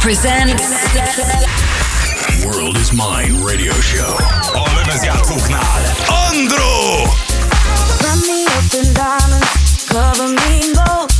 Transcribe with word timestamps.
presents 0.00 0.62
World 2.44 2.76
is 2.76 2.92
Mine 2.92 3.42
Radio 3.44 3.72
Show. 3.72 4.16
Oleme 4.54 4.98
zjadł 4.98 5.40
knal. 5.46 5.82
Andru! 6.08 7.08
Me 8.26 8.46
up 8.46 8.74
in 8.74 8.94
diamonds, 8.94 9.86
cover 9.88 10.28
me 10.28 10.60
in 10.62 10.74
gold. 10.74 11.10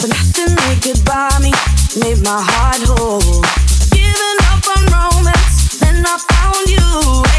But 0.00 0.08
nothing 0.08 0.54
they 0.56 0.76
could 0.80 1.04
buy 1.04 1.38
me 1.40 1.52
made 2.00 2.22
my 2.24 2.40
heart 2.50 2.82
whole. 2.88 3.42
Giving 3.90 4.38
up 4.52 4.64
on 4.76 4.82
romance, 4.92 5.78
then 5.80 6.04
I 6.06 6.16
found 6.30 6.68
you. 6.68 6.88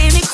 Ain't 0.02 0.29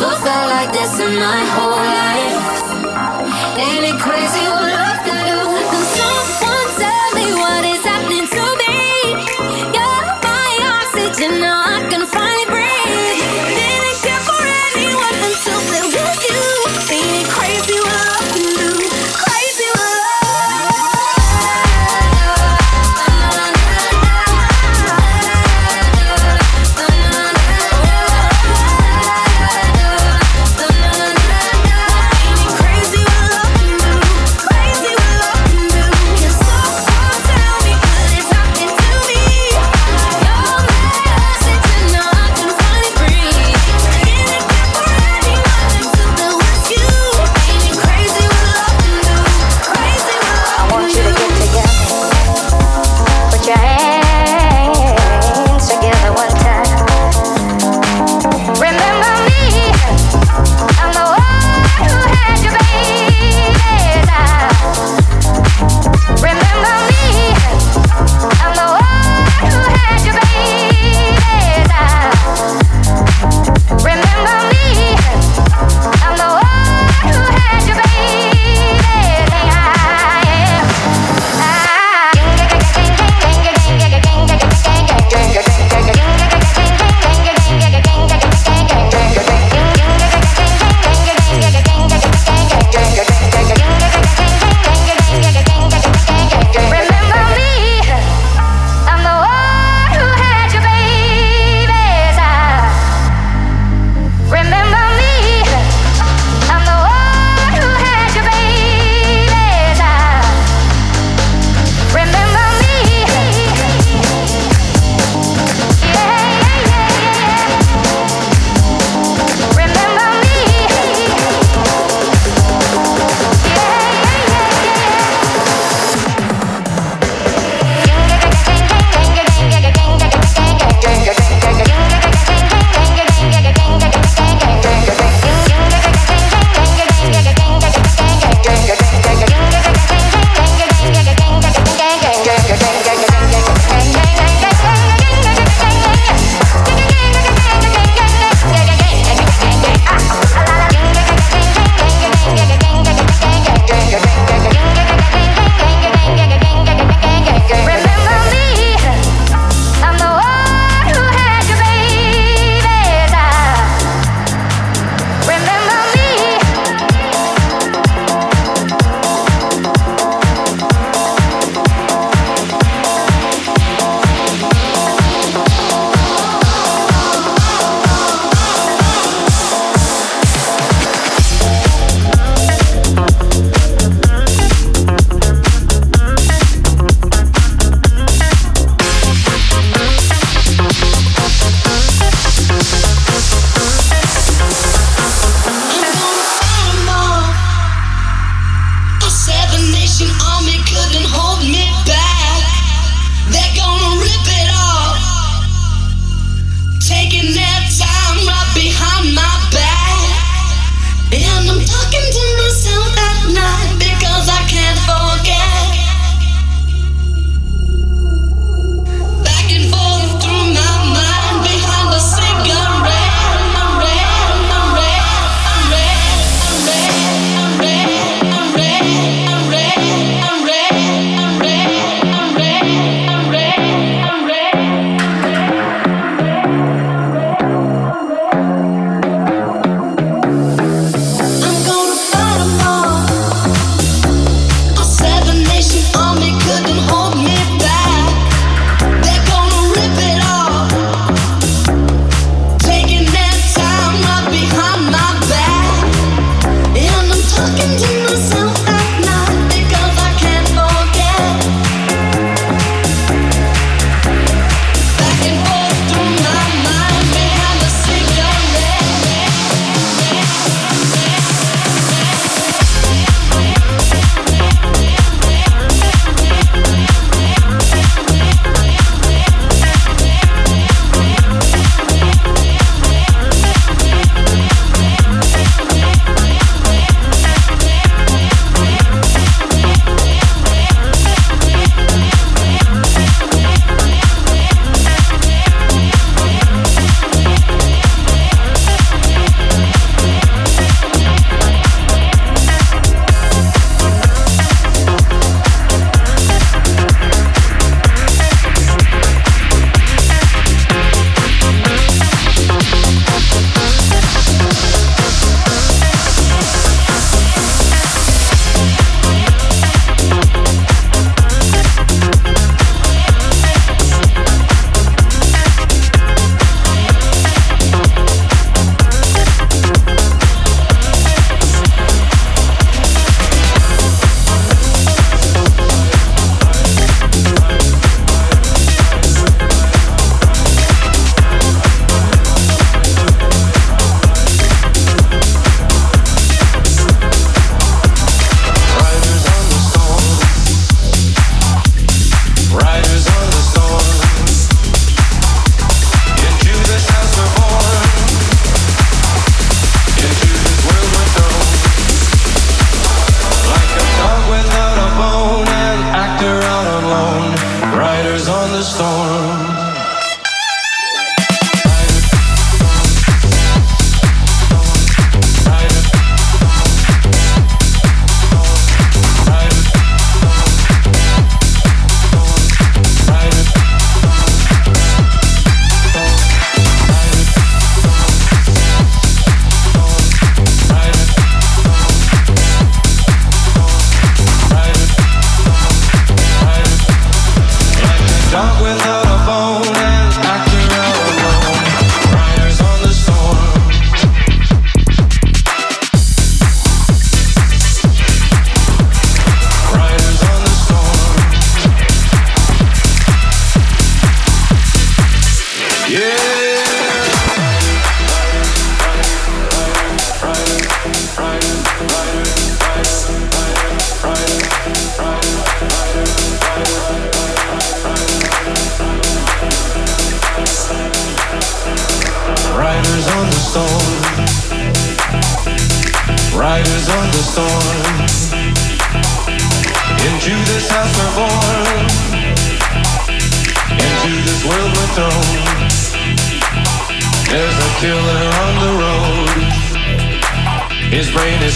never 0.00 0.16
felt 0.16 0.50
like 0.50 0.72
this 0.72 0.98
in 0.98 1.14
my 1.20 1.44
whole 1.54 1.70
life. 1.70 3.58
Ain't 3.58 3.84
it 3.84 4.00
crazy? 4.00 4.63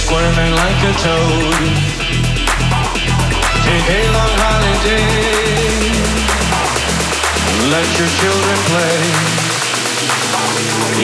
squirming 0.09 0.53
like 0.57 0.81
a 0.89 0.95
toad. 1.05 1.63
Take 3.67 3.89
a 4.01 4.03
long 4.17 4.35
holiday. 4.41 5.05
Let 7.69 7.89
your 7.99 8.11
children 8.21 8.59
play. 8.73 9.01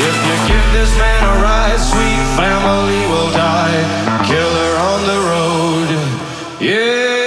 If 0.09 0.17
you 0.27 0.37
give 0.49 0.67
this 0.73 0.93
man 0.97 1.21
a 1.21 1.35
ride, 1.45 1.81
sweet 1.93 2.25
family 2.41 3.03
will 3.13 3.31
die. 3.33 3.83
Killer 4.25 4.73
on 4.91 5.01
the 5.11 5.19
road. 5.31 5.89
Yeah. 6.61 7.24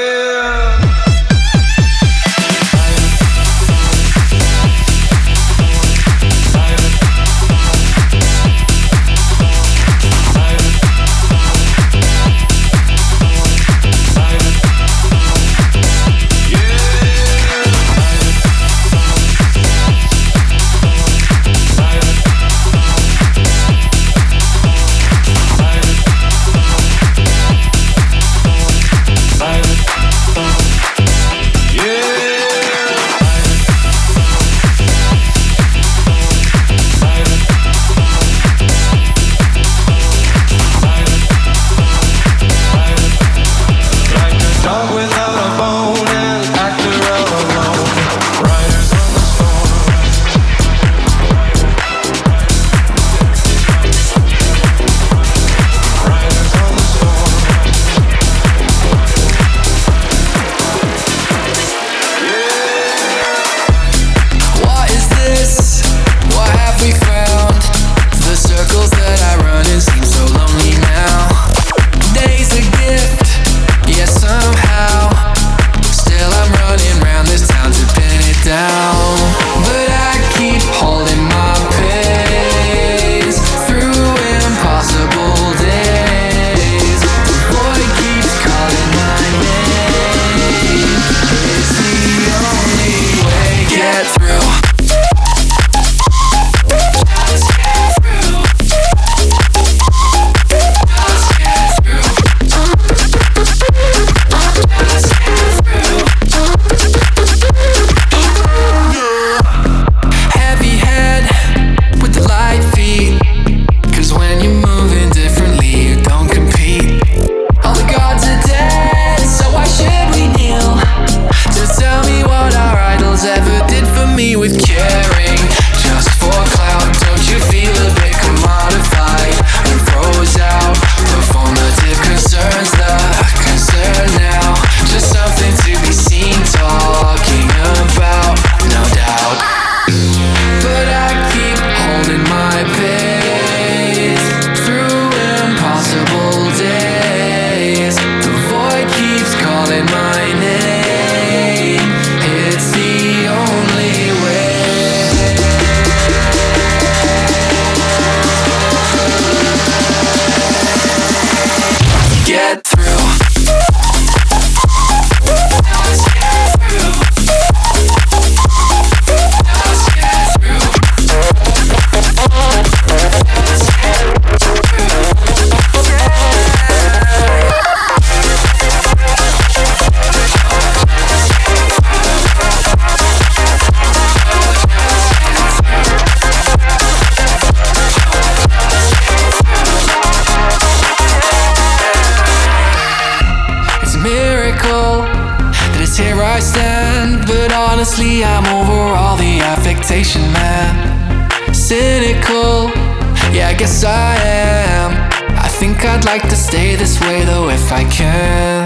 I 207.78 207.84
can. 207.92 208.57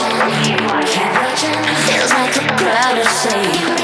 Watching. 0.00 1.52
Feels 1.86 2.12
like 2.12 2.36
a 2.36 2.46
crowd 2.56 2.98
is 2.98 3.08
saying. 3.08 3.83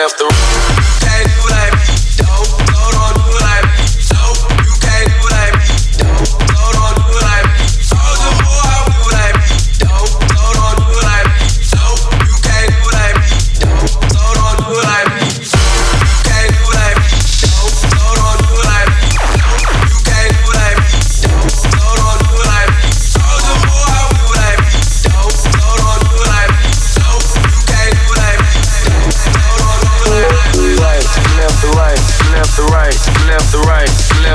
left 0.00 0.16
the 0.18 0.49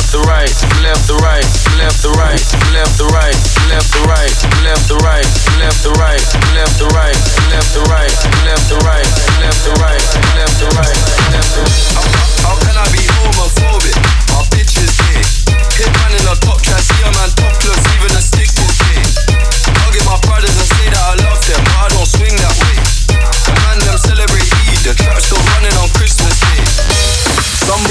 left 0.05 0.13
to 0.13 0.29
right, 0.29 0.53
left 0.83 1.07
to 1.07 1.15
right, 1.17 1.45
left 1.81 2.01
to 2.03 2.09
right, 2.13 2.45
left 2.77 2.97
to 2.97 3.05
right, 3.09 3.33
left 3.73 3.89
to 3.89 4.03
right, 4.05 4.37
left 4.61 4.85
to 4.85 4.95
right, 5.01 5.25
left 5.57 5.81
to 5.81 5.89
right, 5.97 6.21
left 6.53 6.77
to 6.77 6.85
right, 6.93 7.17
left 7.49 7.73
to 7.73 7.81
right, 7.89 8.13
left 8.45 8.69
to 8.69 8.77
right, 8.85 9.07
left 9.41 9.65
to 9.65 9.71
right, 9.81 10.03
left 10.37 10.59
to 10.61 10.67
right, 10.77 10.97
left 11.33 11.49
to 11.57 11.63
How 12.45 12.53
can 12.61 12.77
I 12.77 12.85
be 12.93 13.01
homophobic? 13.17 13.97
My 14.29 14.45
bitch 14.53 14.77
is 14.77 14.93
gay. 15.09 15.25
Hit 15.73 15.89
man 15.89 16.11
in 16.13 16.25
a 16.29 16.35
top 16.37 16.61
try, 16.61 16.77
see 16.77 17.01
a 17.01 17.09
man 17.09 17.29
topless, 17.33 17.81
even 17.97 18.13
a 18.13 18.21
stick 18.21 18.49
will 18.61 18.73
pay. 18.85 19.01
Hugging 19.81 20.05
my 20.05 20.21
brothers 20.21 20.53
and 20.53 20.69
say 20.69 20.87
that 20.93 21.01
I 21.01 21.13
love 21.25 21.34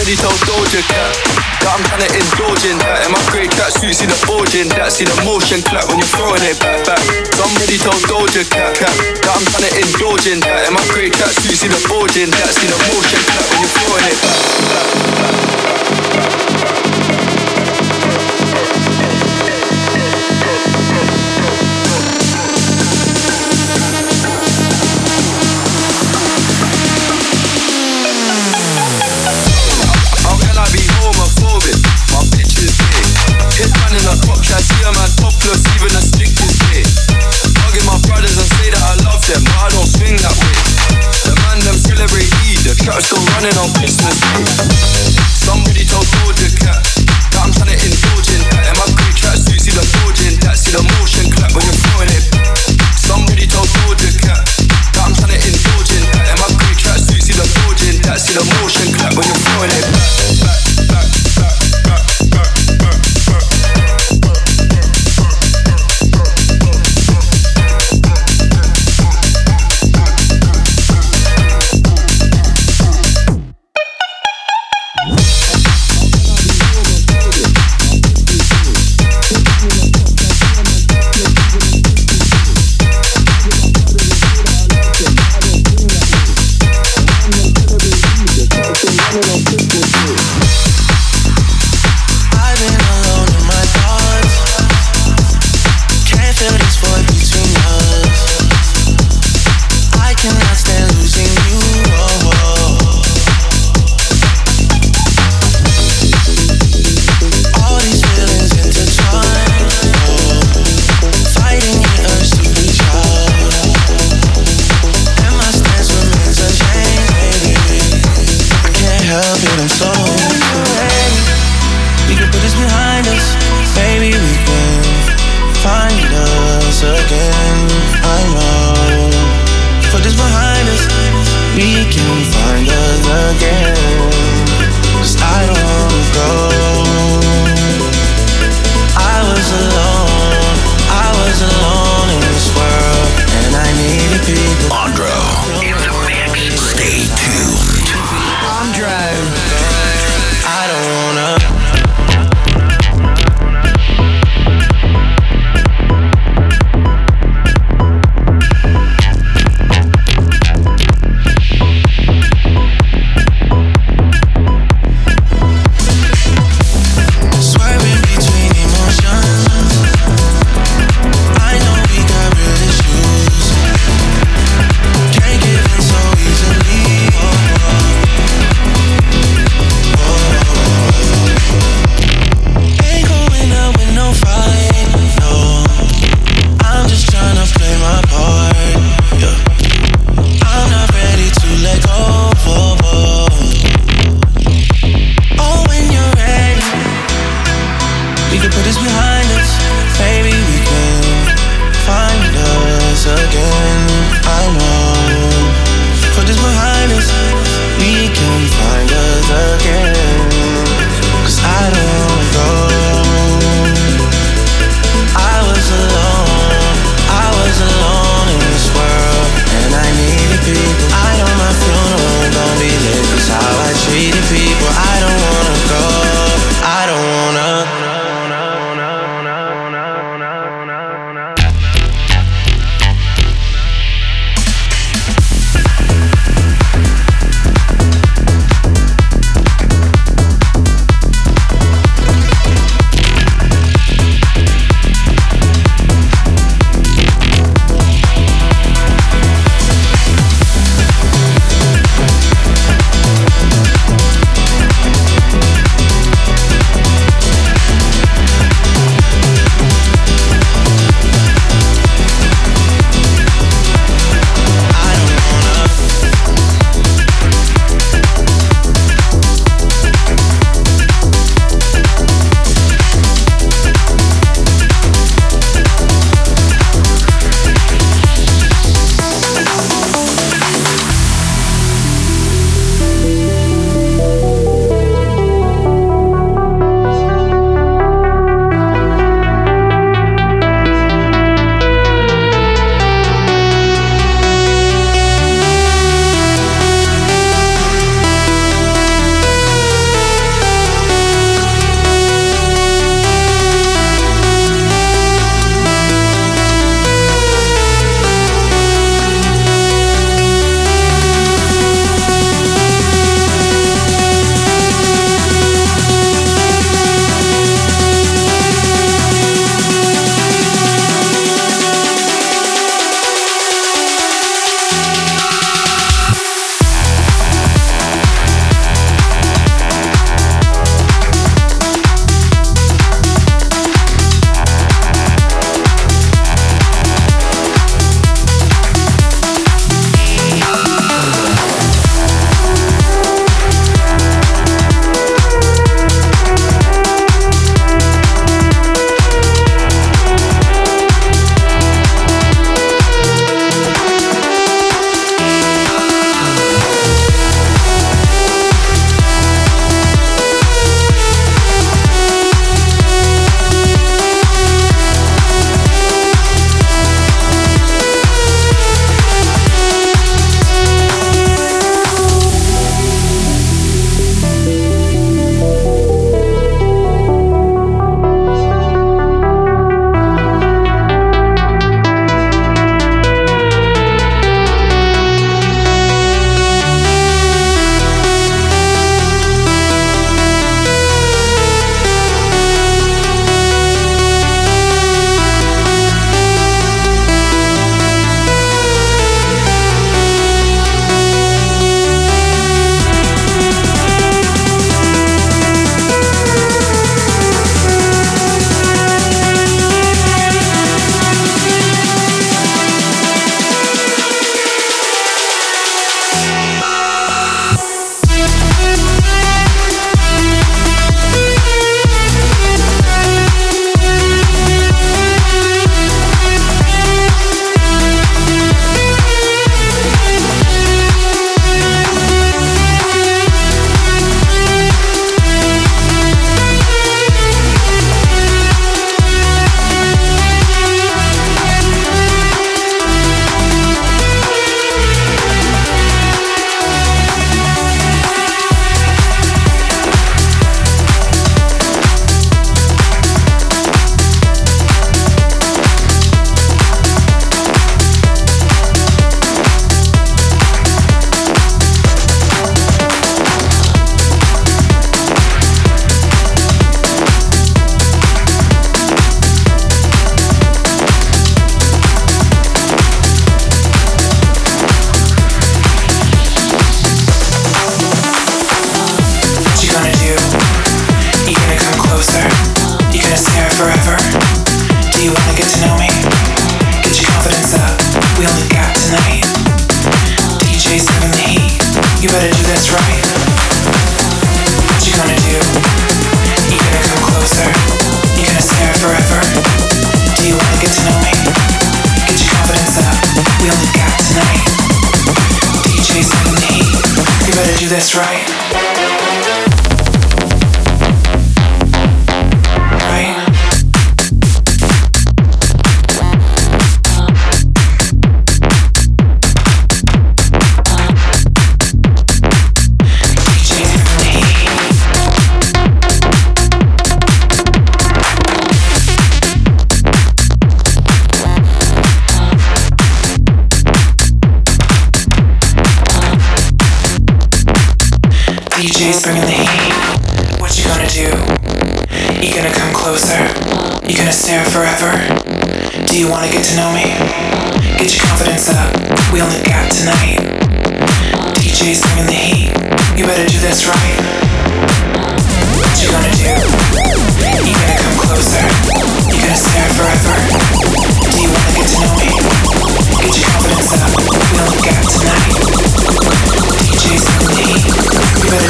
Somebody 0.05 0.21
told 0.21 0.37
Doja 0.45 0.85
Cat 0.85 1.17
that 1.65 1.73
I'm 1.73 1.81
tryna 1.89 2.13
indulge 2.13 2.69
in 2.69 2.77
that. 2.77 3.09
And 3.09 3.17
my 3.17 3.25
grey 3.33 3.49
tracksuits 3.49 4.05
see 4.05 4.05
the 4.05 4.21
bulging, 4.29 4.69
that 4.77 4.93
see 4.93 5.09
the 5.09 5.17
motion 5.25 5.65
clap 5.65 5.89
when 5.89 5.97
you're 5.97 6.13
throwing 6.13 6.45
it 6.45 6.61
back, 6.61 6.85
back. 6.85 7.01
Somebody 7.33 7.81
told 7.81 8.05
Doja 8.05 8.45
Cat, 8.53 8.77
that 8.85 9.33
I'm 9.33 9.41
trying 9.49 9.65
to 9.65 9.73
indulge 9.81 10.29
in 10.29 10.45
that. 10.45 10.69
In 10.69 10.77
my 10.77 10.85
great 10.93 11.17
cat 11.17 11.33
suit, 11.41 11.57
see 11.57 11.73
the 11.73 11.81
bulging, 11.89 12.29
that 12.37 12.53
see 12.53 12.69
the 12.69 12.77
motion 12.93 13.17
clap 13.33 13.49
when 13.49 13.65
you're 13.65 13.73
throwing 13.81 14.05
it 14.13 14.19
back, 14.21 14.45
back, 14.77 14.93
back. 16.85 16.94
Running 43.45 43.59
on 43.59 43.69
Christmas 43.75 44.74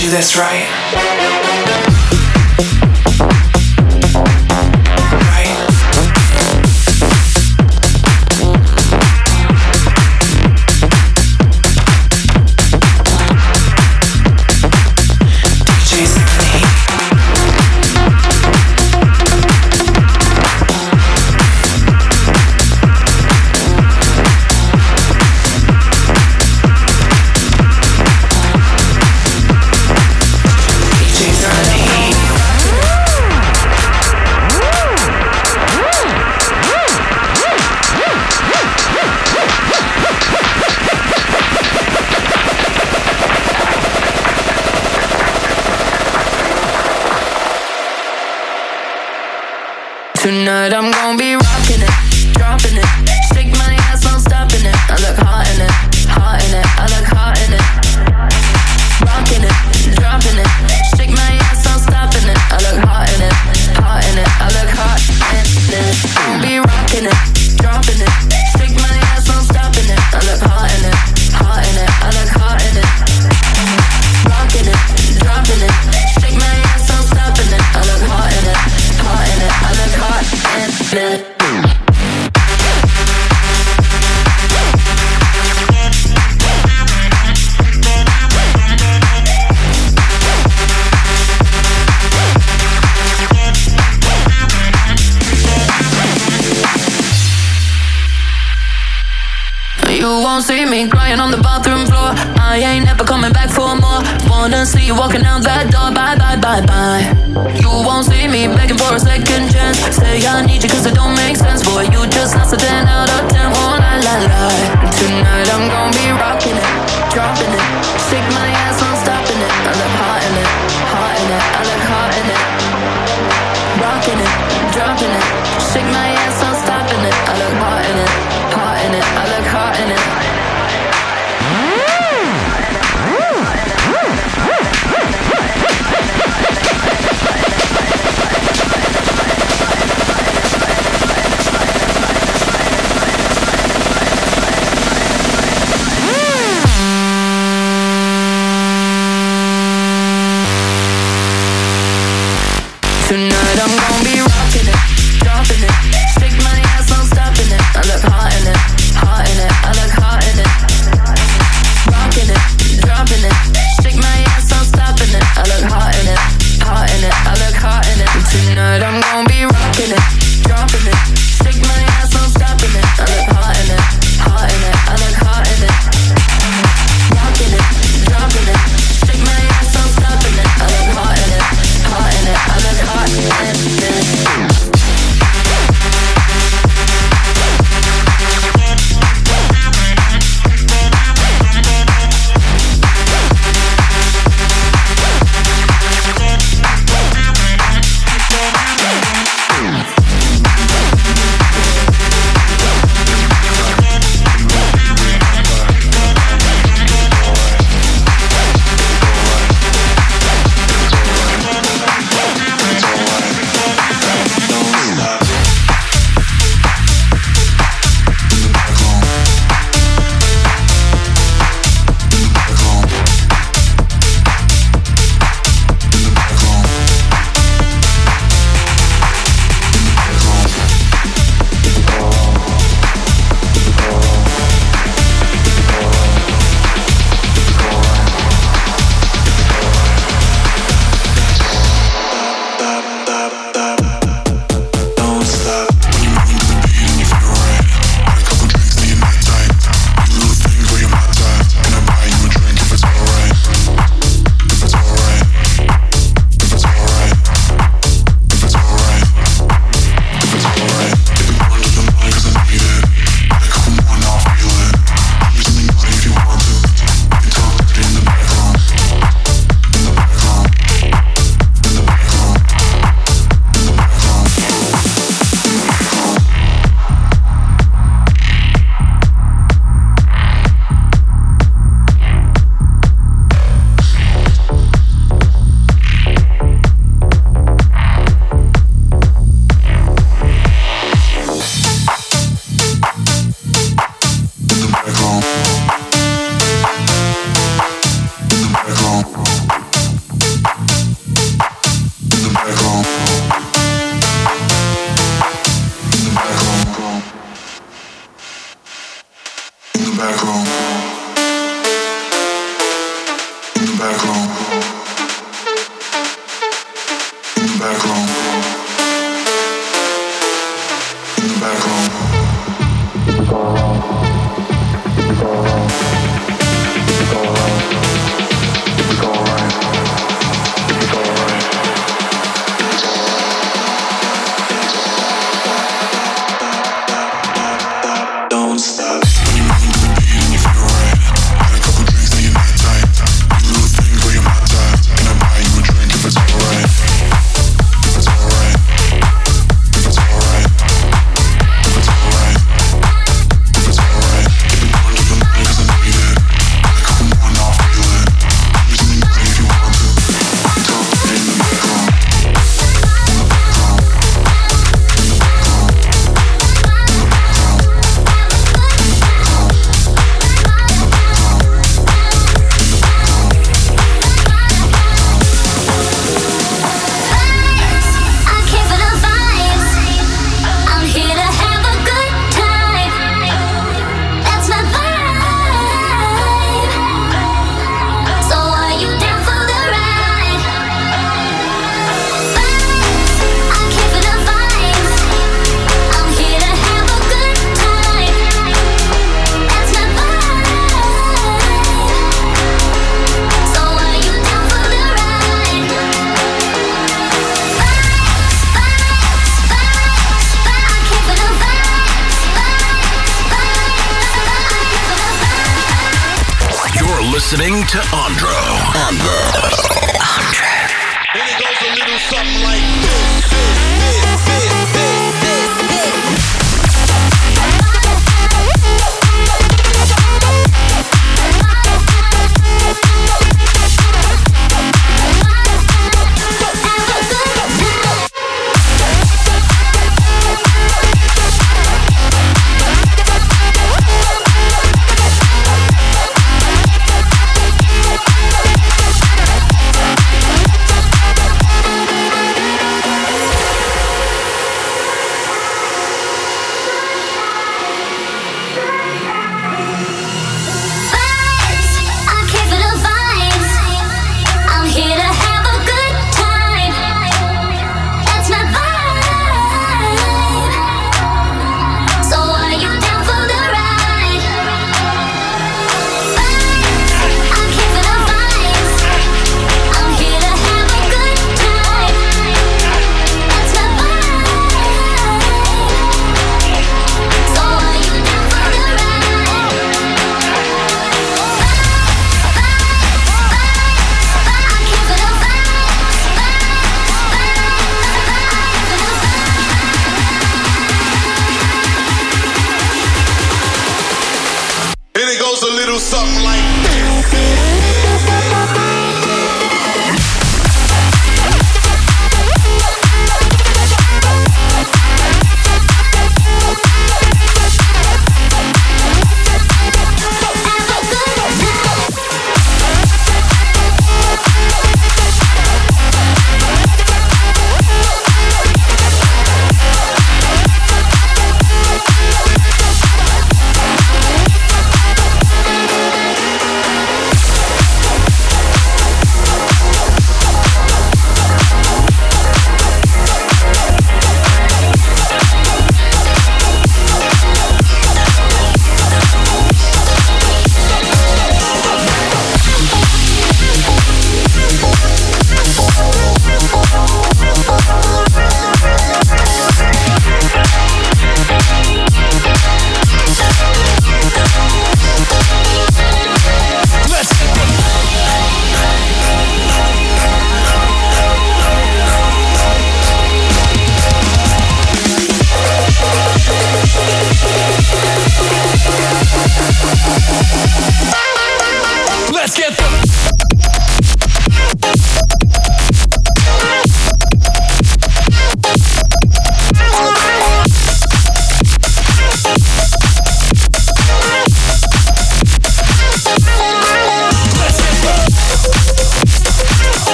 Do 0.00 0.08
this 0.08 0.34
right. 0.34 0.64
Right. 0.94 1.19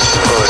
Satisfaction. 0.00 0.49